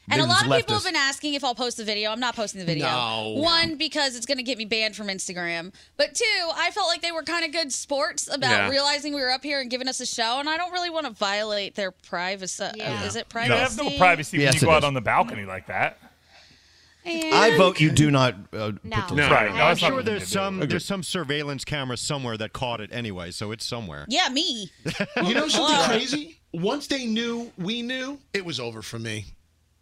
They 0.09 0.15
And 0.15 0.23
a 0.23 0.27
lot 0.27 0.47
of 0.47 0.53
people 0.57 0.75
us. 0.77 0.85
have 0.85 0.93
been 0.93 0.99
asking 1.00 1.35
if 1.35 1.45
I'll 1.45 1.55
post 1.55 1.77
the 1.77 1.85
video. 1.85 2.11
I'm 2.11 2.21
not 2.21 2.35
posting 2.35 2.59
the 2.61 2.65
video. 2.65 2.87
No. 2.87 3.35
One, 3.38 3.77
because 3.77 4.17
it's 4.17 4.25
going 4.27 4.38
to 4.38 4.43
get 4.45 4.57
me 4.57 4.65
banned 4.65 4.97
from 4.97 5.09
Instagram. 5.09 5.73
But 5.97 6.15
two, 6.15 6.25
I 6.55 6.71
felt 6.71 6.88
like 6.88 7.03
they 7.03 7.12
were 7.12 7.23
kind 7.23 7.45
of 7.45 7.53
good 7.53 7.73
sports 7.73 8.27
about 8.33 8.50
Yeah. 8.50 8.69
realizing 8.71 9.12
we 9.15 9.21
were 9.21 9.31
up 9.31 9.43
here 9.45 9.61
and 9.61 9.71
giving 9.71 9.87
us 9.88 10.00
a 10.00 10.07
show, 10.07 10.38
and 10.41 10.49
I 10.49 10.57
don't 10.57 10.73
really 10.73 10.91
want 10.91 11.07
to 11.07 11.12
violate 11.12 11.75
their 11.75 11.91
privacy. 11.91 12.65
Uh, 12.65 13.05
Is 13.05 13.17
it 13.17 13.29
privacy? 13.29 13.55
They 13.55 13.61
have 13.61 13.77
no 13.77 13.99
privacy 13.99 14.38
Yes, 14.38 14.55
when 14.55 14.61
you 14.62 14.67
it 14.69 14.71
go 14.71 14.77
out 14.77 14.79
is. 14.83 14.87
on 14.87 14.95
the 14.95 15.00
balcony 15.03 15.45
like 15.45 15.67
that. 15.67 15.99
I 17.07 17.55
vote 17.57 17.81
you 17.81 17.91
do 17.91 18.11
not. 18.11 18.35
Uh, 18.53 18.73
put 18.73 18.83
the 18.83 18.88
No. 18.88 18.97
Right. 18.99 19.11
No, 19.15 19.19
I'm 19.29 19.57
that's 19.57 19.81
not 19.83 19.87
sure 19.88 19.97
what 19.97 20.05
there's 20.05 20.29
some 20.29 20.59
Okay. 20.59 20.67
there's 20.67 20.85
some 20.85 21.03
surveillance 21.03 21.65
camera 21.65 21.97
somewhere 21.97 22.37
that 22.37 22.53
caught 22.53 22.81
it 22.83 22.91
anyway, 22.93 23.31
so 23.31 23.50
it's 23.50 23.65
somewhere. 23.65 24.05
Yeah, 24.09 24.29
me. 24.29 24.71
You 25.25 25.35
know 25.35 25.49
something 25.49 25.87
crazy? 25.88 26.38
Once 26.53 26.87
they 26.87 27.07
knew 27.07 27.50
we 27.57 27.81
knew, 27.83 28.19
it 28.35 28.45
was 28.45 28.61
over 28.61 28.83
for 28.83 28.99
me. 28.99 29.27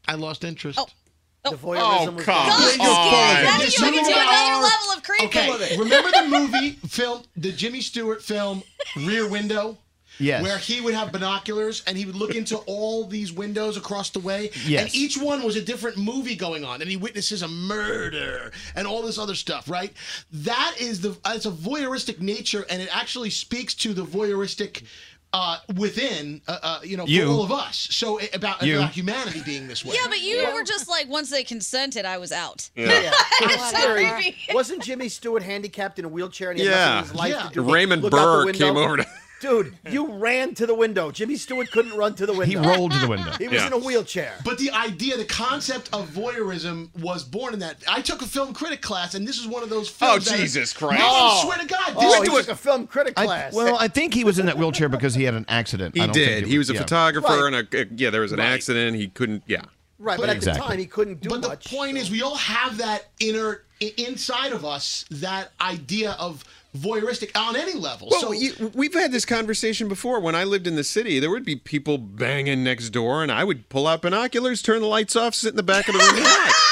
I 0.08 0.14
lost 0.14 0.44
interest. 0.44 0.78
Oh. 0.78 0.86
oh. 1.44 1.50
The 1.50 1.56
voyeurism 1.56 2.08
oh, 2.08 2.10
was 2.12 2.24
come 2.24 2.48
gone. 2.48 2.50
on. 2.50 3.10
That 3.10 3.58
This 3.60 3.74
is 3.74 3.80
you 3.80 3.86
movie- 3.86 3.98
to 3.98 4.20
another 4.20 4.62
level 4.62 4.92
of 4.96 5.02
creepy. 5.02 5.26
Okay, 5.26 5.76
remember 5.76 6.10
the 6.10 6.26
movie 6.28 6.70
film, 6.88 7.22
the 7.36 7.52
Jimmy 7.52 7.80
Stewart 7.80 8.22
film, 8.22 8.62
Rear 8.96 9.28
Window? 9.28 9.78
Yes. 10.18 10.42
Where 10.42 10.58
he 10.58 10.80
would 10.80 10.94
have 10.94 11.12
binoculars 11.12 11.82
and 11.86 11.96
he 11.96 12.06
would 12.06 12.16
look 12.16 12.34
into 12.34 12.56
all 12.66 13.04
these 13.04 13.32
windows 13.32 13.76
across 13.76 14.10
the 14.10 14.20
way. 14.20 14.50
Yes. 14.64 14.82
And 14.84 14.94
each 14.94 15.18
one 15.18 15.42
was 15.42 15.56
a 15.56 15.62
different 15.62 15.98
movie 15.98 16.36
going 16.36 16.64
on. 16.64 16.80
And 16.80 16.90
he 16.90 16.96
witnesses 16.96 17.42
a 17.42 17.48
murder 17.48 18.50
and 18.74 18.86
all 18.86 19.02
this 19.02 19.18
other 19.18 19.34
stuff, 19.34 19.68
right? 19.68 19.92
That 20.32 20.76
is 20.80 21.00
the 21.00 21.16
it's 21.26 21.46
a 21.46 21.50
voyeuristic 21.50 22.20
nature 22.20 22.64
and 22.70 22.80
it 22.80 22.88
actually 22.96 23.30
speaks 23.30 23.74
to 23.74 23.92
the 23.92 24.04
voyeuristic 24.04 24.84
uh, 25.36 25.58
within, 25.76 26.40
uh, 26.48 26.58
uh, 26.62 26.80
you 26.82 26.96
know, 26.96 27.04
You. 27.06 27.28
all 27.28 27.42
of 27.42 27.52
us. 27.52 27.88
So 27.90 28.18
about, 28.32 28.62
You. 28.62 28.78
about 28.78 28.92
humanity 28.92 29.42
being 29.44 29.68
this 29.68 29.84
way. 29.84 29.94
Yeah, 29.94 30.06
but 30.08 30.22
you 30.22 30.48
were 30.54 30.64
just 30.64 30.88
like, 30.88 31.08
once 31.10 31.28
they 31.30 31.44
consented, 31.44 32.06
I 32.06 32.16
was 32.16 32.32
out. 32.32 32.70
Yeah. 32.74 33.12
It's 33.42 33.70
so 33.70 33.76
Scary. 33.80 34.34
Wasn't 34.54 34.82
Jimmy 34.82 35.08
Stewart 35.10 35.42
handicapped 35.42 35.98
in 35.98 36.06
a 36.06 36.08
wheelchair 36.08 36.50
and 36.52 36.58
he 36.58 36.64
had 36.64 36.72
Yeah. 36.72 36.78
nothing 36.86 36.98
in 36.98 37.04
his 37.04 37.14
life 37.14 37.32
Yeah. 37.34 37.48
to 37.48 37.54
do? 37.54 37.72
Raymond 37.72 38.02
look 38.02 38.14
out 38.14 38.38
the 38.40 38.44
Burr 38.46 38.52
came 38.54 38.76
over 38.78 38.96
to- 38.96 39.06
Dude, 39.38 39.76
you 39.90 40.14
ran 40.14 40.54
to 40.54 40.66
the 40.66 40.74
window. 40.74 41.10
Jimmy 41.10 41.36
Stewart 41.36 41.70
couldn't 41.70 41.94
run 41.94 42.14
to 42.14 42.24
the 42.24 42.32
window. 42.32 42.46
He 42.46 42.56
rolled 42.56 42.92
to 42.92 42.98
the 42.98 43.06
window. 43.06 43.32
He 43.38 43.48
was 43.48 43.60
Yeah. 43.60 43.66
in 43.66 43.72
a 43.74 43.78
wheelchair. 43.78 44.32
But 44.44 44.56
the 44.58 44.70
idea, 44.70 45.18
the 45.18 45.26
concept 45.26 45.90
of 45.92 46.08
voyeurism 46.08 46.88
was 46.98 47.22
born 47.22 47.52
in 47.52 47.60
that. 47.60 47.76
I 47.86 48.00
took 48.00 48.22
a 48.22 48.26
film 48.26 48.54
critic 48.54 48.80
class, 48.80 49.14
and 49.14 49.28
this 49.28 49.38
is 49.38 49.46
one 49.46 49.62
of 49.62 49.68
those 49.68 49.90
Oh, 50.00 50.12
films. 50.12 50.24
that- 50.26 50.38
Jesus 50.38 50.72
Christ. 50.72 50.98
No, 51.00 51.06
Oh. 51.08 51.38
I 51.40 51.44
swear 51.44 51.58
to 51.58 51.66
God. 51.66 51.92
Oh, 51.96 52.00
this 52.22 52.30
he 52.30 52.36
took 52.36 52.48
a 52.48 52.56
film 52.56 52.86
critic 52.86 53.12
I- 53.18 53.26
class. 53.26 53.52
well, 53.52 53.76
I 53.78 53.88
think 53.88 54.14
he 54.14 54.24
was 54.24 54.38
in 54.38 54.46
that 54.46 54.56
wheelchair 54.56 54.88
because 54.88 55.14
he 55.14 55.24
had 55.24 55.34
an 55.34 55.44
accident. 55.48 55.94
I 55.96 56.00
He 56.00 56.06
don't 56.06 56.14
did. 56.14 56.44
it 56.44 56.48
He 56.48 56.56
was 56.56 56.70
a 56.70 56.74
yeah. 56.74 56.80
photographer, 56.80 57.28
Right. 57.28 57.54
and 57.54 57.74
a, 57.74 57.86
yeah, 57.94 58.08
there 58.10 58.22
was 58.22 58.32
an 58.32 58.38
Right. 58.38 58.46
accident. 58.46 58.96
He 58.96 59.08
couldn't. 59.08 59.42
Yeah. 59.46 59.62
right, 59.98 60.18
but 60.20 60.28
at 60.28 60.36
Exactly. 60.36 60.60
the 60.62 60.68
time 60.68 60.78
he 60.78 60.84
couldn't 60.86 61.20
do 61.22 61.28
but 61.30 61.40
the 61.42 61.48
much. 61.48 61.64
point 61.70 61.96
is, 61.96 62.10
we 62.10 62.20
all 62.20 62.36
have 62.36 62.76
that 62.78 63.06
inner 63.18 63.62
i- 63.82 63.94
inside 63.96 64.52
of 64.52 64.62
us 64.62 65.06
that 65.10 65.52
idea 65.58 66.10
of 66.18 66.44
voyeuristic 66.76 67.30
on 67.38 67.56
any 67.56 67.74
level. 67.74 68.08
Well, 68.10 68.20
so 68.20 68.32
you, 68.32 68.70
we've 68.74 68.94
had 68.94 69.12
this 69.12 69.24
conversation 69.24 69.88
before. 69.88 70.20
When 70.20 70.34
I 70.34 70.44
lived 70.44 70.66
in 70.66 70.76
the 70.76 70.84
city, 70.84 71.18
there 71.18 71.30
would 71.30 71.44
be 71.44 71.56
people 71.56 71.98
banging 71.98 72.62
next 72.64 72.90
door, 72.90 73.22
and 73.22 73.32
I 73.32 73.44
would 73.44 73.68
pull 73.68 73.86
out 73.86 74.02
binoculars, 74.02 74.62
turn 74.62 74.80
the 74.80 74.86
lights 74.86 75.16
off, 75.16 75.34
sit 75.34 75.50
in 75.50 75.56
the 75.56 75.62
back 75.62 75.88
of 75.88 75.94
the 75.94 76.00
room, 76.00 76.24
and. 76.24 76.52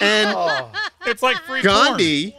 And 0.00 0.32
Oh. 0.36 0.70
It's 1.06 1.24
like 1.24 1.38
free 1.38 1.60
porn. 1.60 1.74
Gandhi, 1.74 2.36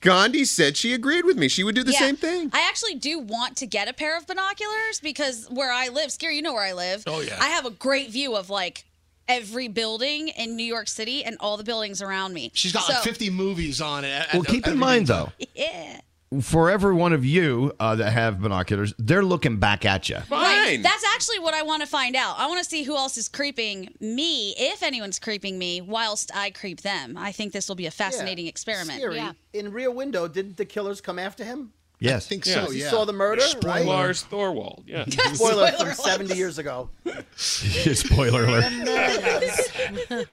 Gandhi 0.00 0.44
said 0.44 0.76
she 0.76 0.94
agreed 0.94 1.24
with 1.24 1.36
me. 1.36 1.48
She 1.48 1.64
would 1.64 1.74
do 1.74 1.82
the 1.82 1.90
Yeah. 1.90 1.98
same 1.98 2.16
thing. 2.16 2.50
I 2.52 2.60
actually 2.68 2.94
do 2.94 3.18
want 3.18 3.56
to 3.56 3.66
get 3.66 3.88
a 3.88 3.92
pair 3.92 4.16
of 4.16 4.28
binoculars 4.28 5.00
because 5.02 5.46
where 5.50 5.72
I 5.72 5.88
live, 5.88 6.12
Scary, 6.12 6.36
you 6.36 6.42
know 6.42 6.52
where 6.52 6.62
I 6.62 6.72
live. 6.72 7.02
Oh, 7.08 7.20
yeah. 7.20 7.36
I 7.40 7.48
have 7.48 7.66
a 7.66 7.70
great 7.70 8.10
view 8.10 8.36
of 8.36 8.48
like 8.48 8.84
every 9.26 9.66
building 9.66 10.28
in 10.28 10.54
New 10.54 10.62
York 10.64 10.86
City 10.86 11.24
and 11.24 11.36
all 11.40 11.56
the 11.56 11.64
buildings 11.64 12.00
around 12.00 12.32
me. 12.32 12.52
she's 12.54 12.72
got 12.72 12.84
so, 12.84 12.92
like 12.92 13.02
50 13.02 13.30
movies 13.30 13.80
on 13.80 14.04
it. 14.04 14.26
Well, 14.32 14.44
keep 14.44 14.68
in 14.68 14.78
mind 14.78 15.08
though, 15.08 15.32
Yeah. 15.56 16.00
For 16.40 16.70
every 16.70 16.94
one 16.94 17.12
of 17.12 17.24
you 17.24 17.72
uh, 17.80 17.96
that 17.96 18.12
have 18.12 18.40
binoculars, 18.40 18.94
they're 18.98 19.24
looking 19.24 19.56
back 19.58 19.84
at 19.84 20.08
you. 20.08 20.18
Right. 20.30 20.78
That's 20.80 21.04
actually 21.14 21.40
what 21.40 21.54
I 21.54 21.62
want 21.62 21.82
to 21.82 21.88
find 21.88 22.14
out. 22.14 22.38
I 22.38 22.46
want 22.46 22.62
to 22.62 22.64
see 22.68 22.84
who 22.84 22.96
else 22.96 23.16
is 23.16 23.28
creeping 23.28 23.92
me, 23.98 24.54
if 24.56 24.82
anyone's 24.84 25.18
creeping 25.18 25.58
me, 25.58 25.80
whilst 25.80 26.30
I 26.34 26.50
creep 26.50 26.82
them. 26.82 27.16
I 27.18 27.32
think 27.32 27.52
this 27.52 27.68
will 27.68 27.74
be 27.74 27.86
a 27.86 27.90
fascinating 27.90 28.46
experiment. 28.46 29.00
Scary. 29.00 29.20
In 29.52 29.72
Rear 29.72 29.90
Window, 29.90 30.28
didn't 30.28 30.56
the 30.56 30.64
killers 30.64 31.00
come 31.00 31.18
after 31.18 31.42
him? 31.44 31.72
Yes. 31.98 32.26
I 32.26 32.28
think 32.28 32.46
Yeah. 32.46 32.54
so, 32.54 32.60
Because 32.60 32.74
he 32.74 32.80
yeah. 32.82 32.90
saw 32.90 33.04
the 33.04 33.12
murder, 33.12 33.42
right? 33.64 33.84
Lars 33.84 34.24
Thorwald. 34.30 34.84
Yeah. 34.86 35.04
Spoiler 35.34 35.72
from 35.72 35.92
70 35.94 36.34
years 36.36 36.58
ago. 36.58 36.88
Spoiler 37.36 38.44
alert. 38.46 38.64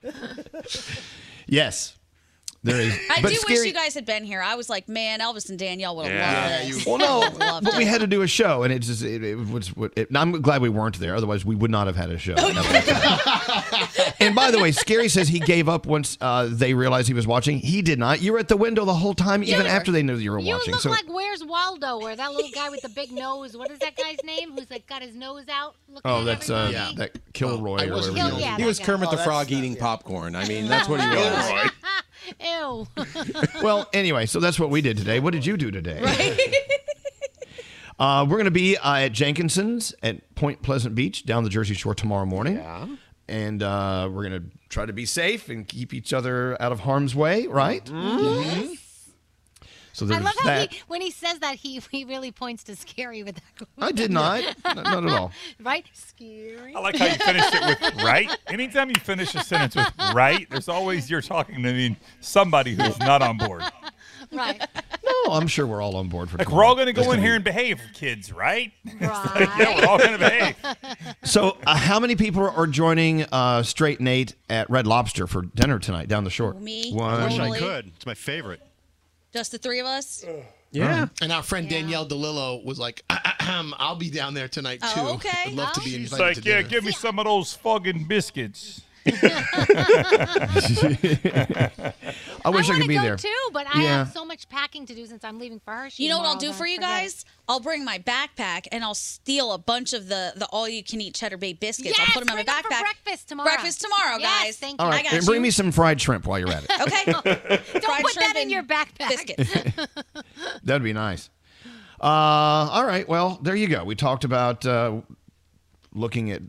yes, 1.46 1.97
there 2.68 2.80
is. 2.80 2.98
I 3.10 3.20
but 3.22 3.28
do 3.30 3.34
scary. 3.36 3.58
wish 3.58 3.66
you 3.66 3.72
guys 3.72 3.94
had 3.94 4.04
been 4.06 4.24
here. 4.24 4.40
I 4.42 4.54
was 4.54 4.68
like, 4.68 4.88
man, 4.88 5.20
Elvis 5.20 5.48
and 5.48 5.58
Danielle 5.58 5.96
would 5.96 6.06
have 6.06 6.14
Yeah. 6.14 6.58
loved 6.58 6.68
this. 6.76 6.86
Well, 6.86 6.98
no, 6.98 7.18
Loved 7.38 7.64
but 7.64 7.76
we 7.76 7.84
had 7.84 8.00
to 8.00 8.06
do 8.06 8.22
a 8.22 8.26
show, 8.26 8.62
and 8.62 8.72
it 8.72 8.80
just 8.80 9.02
it, 9.02 9.22
it 9.24 9.34
was. 9.36 9.72
It, 9.96 10.08
I'm 10.14 10.40
glad 10.42 10.62
we 10.62 10.68
weren't 10.68 10.98
there. 10.98 11.14
Otherwise, 11.16 11.44
we 11.44 11.54
would 11.56 11.70
not 11.70 11.86
have 11.86 11.96
had 11.96 12.10
a 12.10 12.18
show. 12.18 12.34
and 14.20 14.34
by 14.34 14.50
the 14.50 14.58
way, 14.60 14.72
Scary 14.72 15.08
says 15.08 15.28
he 15.28 15.38
gave 15.40 15.68
up 15.68 15.86
once 15.86 16.16
uh, 16.20 16.48
they 16.50 16.74
realized 16.74 17.08
he 17.08 17.14
was 17.14 17.26
watching. 17.26 17.58
He 17.58 17.82
did 17.82 17.98
not. 17.98 18.20
You 18.20 18.32
were 18.32 18.38
at 18.38 18.48
the 18.48 18.56
window 18.56 18.84
the 18.84 18.94
whole 18.94 19.14
time, 19.14 19.42
even 19.42 19.66
Yeah. 19.66 19.72
after 19.72 19.90
they 19.92 20.02
knew 20.02 20.16
you 20.16 20.32
were 20.32 20.38
You 20.38 20.54
watching. 20.54 20.68
You 20.68 20.72
look 20.74 20.82
So 20.82 20.90
like 20.90 21.08
Where's 21.08 21.44
Waldo, 21.44 22.00
or 22.00 22.14
that 22.14 22.32
little 22.32 22.50
guy 22.54 22.70
with 22.70 22.82
the 22.82 22.88
big 22.88 23.12
nose. 23.12 23.56
What 23.56 23.70
is 23.70 23.78
that 23.80 23.96
guy's 23.96 24.18
name? 24.24 24.52
Who's 24.52 24.70
like 24.70 24.86
got 24.86 25.02
his 25.02 25.14
nose 25.14 25.44
out? 25.48 25.74
looking 25.88 26.10
Oh, 26.10 26.24
that's 26.24 26.50
uh, 26.50 26.70
everybody? 26.74 26.96
that 26.96 27.32
Kilroy 27.32 27.86
or 27.88 27.94
whatever. 27.94 28.12
Kill- 28.14 28.40
yeah. 28.40 28.56
He 28.56 28.64
was 28.64 28.78
guy. 28.78 28.84
Kermit 28.86 29.08
Oh, 29.08 29.16
the 29.16 29.22
Frog 29.22 29.50
eating 29.50 29.76
popcorn. 29.76 30.34
I 30.36 30.46
mean, 30.46 30.68
that's 30.68 30.88
what 30.88 31.00
he 31.00 31.06
was. 31.16 31.70
Well, 33.62 33.88
anyway, 33.92 34.26
so 34.26 34.38
that's 34.40 34.60
what 34.60 34.70
we 34.70 34.80
did 34.80 34.96
today. 34.96 35.18
What 35.20 35.32
did 35.32 35.44
you 35.46 35.56
do 35.56 35.70
today? 35.70 36.36
Uh, 37.98 38.24
we're 38.24 38.36
going 38.36 38.44
to 38.44 38.50
be 38.52 38.76
uh, 38.76 38.98
at 38.98 39.08
Jenkinson's 39.12 39.92
at 40.04 40.32
Point 40.36 40.62
Pleasant 40.62 40.94
Beach 40.94 41.26
down 41.26 41.42
the 41.42 41.50
Jersey 41.50 41.74
Shore 41.74 41.96
tomorrow 41.96 42.26
morning. 42.26 42.54
Yeah. 42.54 42.86
And 43.26 43.60
uh, 43.60 44.08
we're 44.08 44.28
going 44.28 44.40
to 44.40 44.48
try 44.68 44.86
to 44.86 44.92
be 44.92 45.04
safe 45.04 45.48
and 45.48 45.66
keep 45.66 45.92
each 45.92 46.12
other 46.12 46.56
out 46.62 46.70
of 46.70 46.78
harm's 46.78 47.16
way, 47.16 47.48
right? 47.48 47.84
Mm-hmm. 47.84 48.74
So 49.98 50.06
I 50.06 50.08
there's 50.10 50.22
love 50.24 50.34
how 50.40 50.46
that. 50.46 50.72
he, 50.72 50.80
when 50.86 51.00
he 51.00 51.10
says 51.10 51.38
that, 51.40 51.56
he, 51.56 51.80
he 51.90 52.04
really 52.04 52.30
points 52.32 52.62
to 52.64 52.76
Scary 52.76 53.22
with 53.22 53.36
that. 53.36 53.68
I 53.78 53.92
did 53.92 54.10
not. 54.12 54.42
Not- 54.64 54.76
not 54.76 55.04
at 55.04 55.10
all. 55.10 55.32
Right? 55.60 55.84
Scary. 55.92 56.74
I 56.74 56.80
like 56.80 56.96
how 56.96 57.06
you 57.06 57.14
finished 57.14 57.48
it 57.54 57.62
with 57.82 58.02
right. 58.02 58.30
Anytime 58.46 58.88
you 58.90 58.96
finish 58.96 59.34
a 59.34 59.42
sentence 59.42 59.74
with 59.76 59.92
right, 60.14 60.48
there's 60.50 60.68
always 60.68 61.10
you're 61.10 61.20
talking 61.20 61.62
to 61.62 61.72
mean 61.72 61.96
somebody 62.20 62.74
who's 62.74 62.98
not 63.00 63.22
on 63.22 63.38
board. 63.38 63.62
Right. 64.32 64.60
No, 65.04 65.32
I'm 65.32 65.46
sure 65.48 65.66
we're 65.66 65.80
all 65.82 65.96
on 65.96 66.08
board 66.08 66.28
for 66.30 66.36
Like 66.38 66.46
tomorrow. 66.48 66.64
we're 66.64 66.68
all 66.68 66.74
going 66.74 66.86
to 66.88 66.92
That's 66.92 67.06
go 67.06 67.12
in 67.12 67.20
here 67.20 67.30
be- 67.32 67.36
and 67.36 67.44
behave, 67.44 67.80
kids, 67.94 68.30
right? 68.32 68.72
Right. 69.00 69.48
yeah, 69.58 69.80
we're 69.80 69.86
all 69.88 69.98
going 69.98 70.12
to 70.12 70.18
behave. 70.18 70.56
So, 71.24 71.56
uh, 71.66 71.76
how 71.76 71.98
many 71.98 72.14
people 72.14 72.46
are 72.48 72.66
joining 72.66 73.24
uh, 73.32 73.62
Straight 73.62 74.00
Nate 74.00 74.34
at 74.50 74.68
Red 74.70 74.86
Lobster 74.86 75.26
for 75.26 75.42
dinner 75.42 75.78
tonight 75.78 76.08
down 76.08 76.24
the 76.24 76.30
shore? 76.30 76.54
Me. 76.54 76.92
One. 76.92 77.14
I 77.20 77.24
wish 77.26 77.38
I 77.38 77.58
could. 77.58 77.86
It's 77.96 78.06
my 78.06 78.14
favorite. 78.14 78.60
Just 79.32 79.52
the 79.52 79.58
three 79.58 79.80
of 79.80 79.86
us? 79.86 80.24
Yeah. 80.70 81.08
And 81.22 81.32
our 81.32 81.42
friend 81.42 81.68
Danielle 81.68 82.06
DeLillo 82.06 82.64
was 82.64 82.78
like, 82.78 83.02
I'll 83.10 83.96
be 83.96 84.10
down 84.10 84.34
there 84.34 84.48
tonight 84.48 84.80
oh, 84.82 84.94
too. 84.94 85.00
Oh, 85.00 85.14
okay. 85.14 85.50
I'd 85.50 85.54
love 85.54 85.72
to 85.74 85.80
be 85.80 85.94
It's 85.94 86.12
invited 86.12 86.36
like, 86.36 86.44
to 86.44 86.48
yeah, 86.48 86.56
dinner. 86.58 86.68
give 86.68 86.84
me 86.84 86.92
some 86.92 87.18
of 87.18 87.24
those 87.24 87.54
fucking 87.54 88.04
biscuits. 88.04 88.82
I 92.44 92.50
wish 92.50 92.68
I, 92.68 92.72
wanna 92.72 92.80
could 92.80 92.88
be 92.88 92.94
go 92.94 93.02
there. 93.02 93.16
too, 93.16 93.34
but 93.52 93.66
I 93.72 93.82
Yeah. 93.82 93.98
have 93.98 94.12
so 94.12 94.24
much 94.24 94.48
packing 94.48 94.86
to 94.86 94.94
do 94.94 95.06
since 95.06 95.24
I'm 95.24 95.38
leaving 95.38 95.60
for 95.60 95.72
Hershey. 95.72 96.02
You 96.02 96.08
know 96.10 96.18
what 96.18 96.26
I'll 96.26 96.36
do 96.36 96.52
for 96.52 96.58
that 96.58 96.64
I 96.64 96.68
you 96.68 96.76
forget. 96.76 96.88
guys? 97.02 97.24
I'll 97.48 97.60
bring 97.60 97.84
my 97.84 97.98
backpack 97.98 98.66
and 98.72 98.84
I'll 98.84 98.94
steal 98.94 99.52
a 99.52 99.58
bunch 99.58 99.92
of 99.92 100.08
the 100.08 100.32
the 100.36 100.46
all 100.46 100.68
you 100.68 100.82
can 100.82 101.00
eat 101.00 101.14
cheddar 101.14 101.36
bay 101.36 101.52
biscuits. 101.52 101.98
I'll 101.98 102.06
put 102.06 102.20
them 102.26 102.28
in 102.30 102.36
my 102.36 102.42
bring 102.44 102.56
'em 102.56 102.62
for 102.62 102.68
backpack. 102.70 102.80
breakfast 102.80 103.28
tomorrow. 103.28 103.48
Breakfast 103.50 103.80
tomorrow, 103.80 104.18
Yes, 104.18 104.44
guys. 104.44 104.56
thank 104.58 104.80
All 104.82 104.92
I 104.92 105.02
got 105.02 105.12
and 105.14 105.24
bring 105.26 105.42
me 105.42 105.50
some 105.50 105.72
fried 105.72 106.00
shrimp 106.00 106.26
while 106.26 106.38
you're 106.38 106.50
at 106.52 106.64
it. 106.64 106.70
Okay. 106.80 107.04
Don't 107.12 107.84
Fried 107.84 108.02
put 108.02 108.14
that 108.16 108.36
in 108.36 108.50
your 108.50 108.62
backpack. 108.62 109.08
biscuits. 109.08 109.52
That'd 110.62 110.82
be 110.82 110.92
nice. 110.92 111.28
Uh, 112.00 112.04
all 112.06 112.84
right. 112.86 113.08
Well, 113.08 113.38
there 113.42 113.56
you 113.56 113.66
go. 113.66 113.82
We 113.84 113.94
talked 113.96 114.24
about 114.24 114.64
uh, 114.64 115.00
looking 115.92 116.30
at 116.30 116.42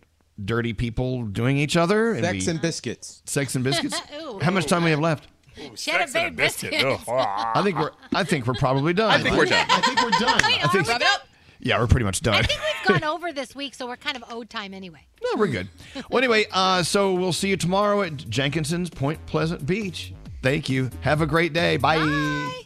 dirty 0.45 0.73
people 0.73 1.23
doing 1.23 1.57
each 1.57 1.75
other. 1.77 2.13
and 2.13 2.23
Sex 2.25 2.45
we- 2.45 2.51
and 2.51 2.61
biscuits. 2.61 3.21
Sex 3.25 3.55
and 3.55 3.63
biscuits. 3.63 4.01
Ooh. 4.21 4.39
How 4.41 4.51
much 4.51 4.65
time 4.65 4.83
we 4.83 4.91
have 4.91 4.99
left? 4.99 5.27
Cheddar 5.75 6.11
bay 6.13 6.29
biscuits. 6.29 6.75
I 7.07 7.61
think 7.63 7.77
we're. 7.77 7.91
I 8.13 8.23
think 8.23 8.47
we're 8.47 8.53
probably 8.53 8.93
done. 8.93 9.11
I 9.11 9.21
think 9.21 9.35
we're 9.35 9.45
done. 9.45 9.67
I 9.69 9.81
think 9.81 10.01
we're 10.01 10.09
done. 10.11 10.39
Wait, 10.43 10.63
I 10.63 10.67
think- 10.69 10.87
are 10.89 10.93
we 10.93 10.99
done? 10.99 11.19
Yeah, 11.61 11.77
we're 11.79 11.87
pretty 11.87 12.05
much 12.05 12.21
done. 12.21 12.35
I 12.35 12.43
think 12.43 12.61
we've 12.87 13.01
gone 13.01 13.03
over 13.09 13.33
this 13.33 13.53
week, 13.53 13.75
so 13.75 13.85
we're 13.85 13.97
kind 13.97 14.15
of 14.15 14.23
owed 14.29 14.49
time 14.49 14.73
anyway. 14.73 15.05
No, 15.21 15.37
we're 15.37 15.47
good. 15.47 15.67
Well, 16.09 16.19
anyway, 16.19 16.45
uh, 16.49 16.81
so 16.81 17.13
we'll 17.13 17.33
see 17.33 17.49
you 17.49 17.57
tomorrow 17.57 18.03
at 18.03 18.15
Jenkinson's 18.15 18.89
Point 18.89 19.23
Pleasant 19.25 19.65
Beach. 19.65 20.13
Thank 20.41 20.69
you. 20.69 20.89
Have 21.01 21.21
a 21.21 21.25
great 21.25 21.51
day. 21.51 21.75
Bye. 21.75 21.97
The 21.97 22.65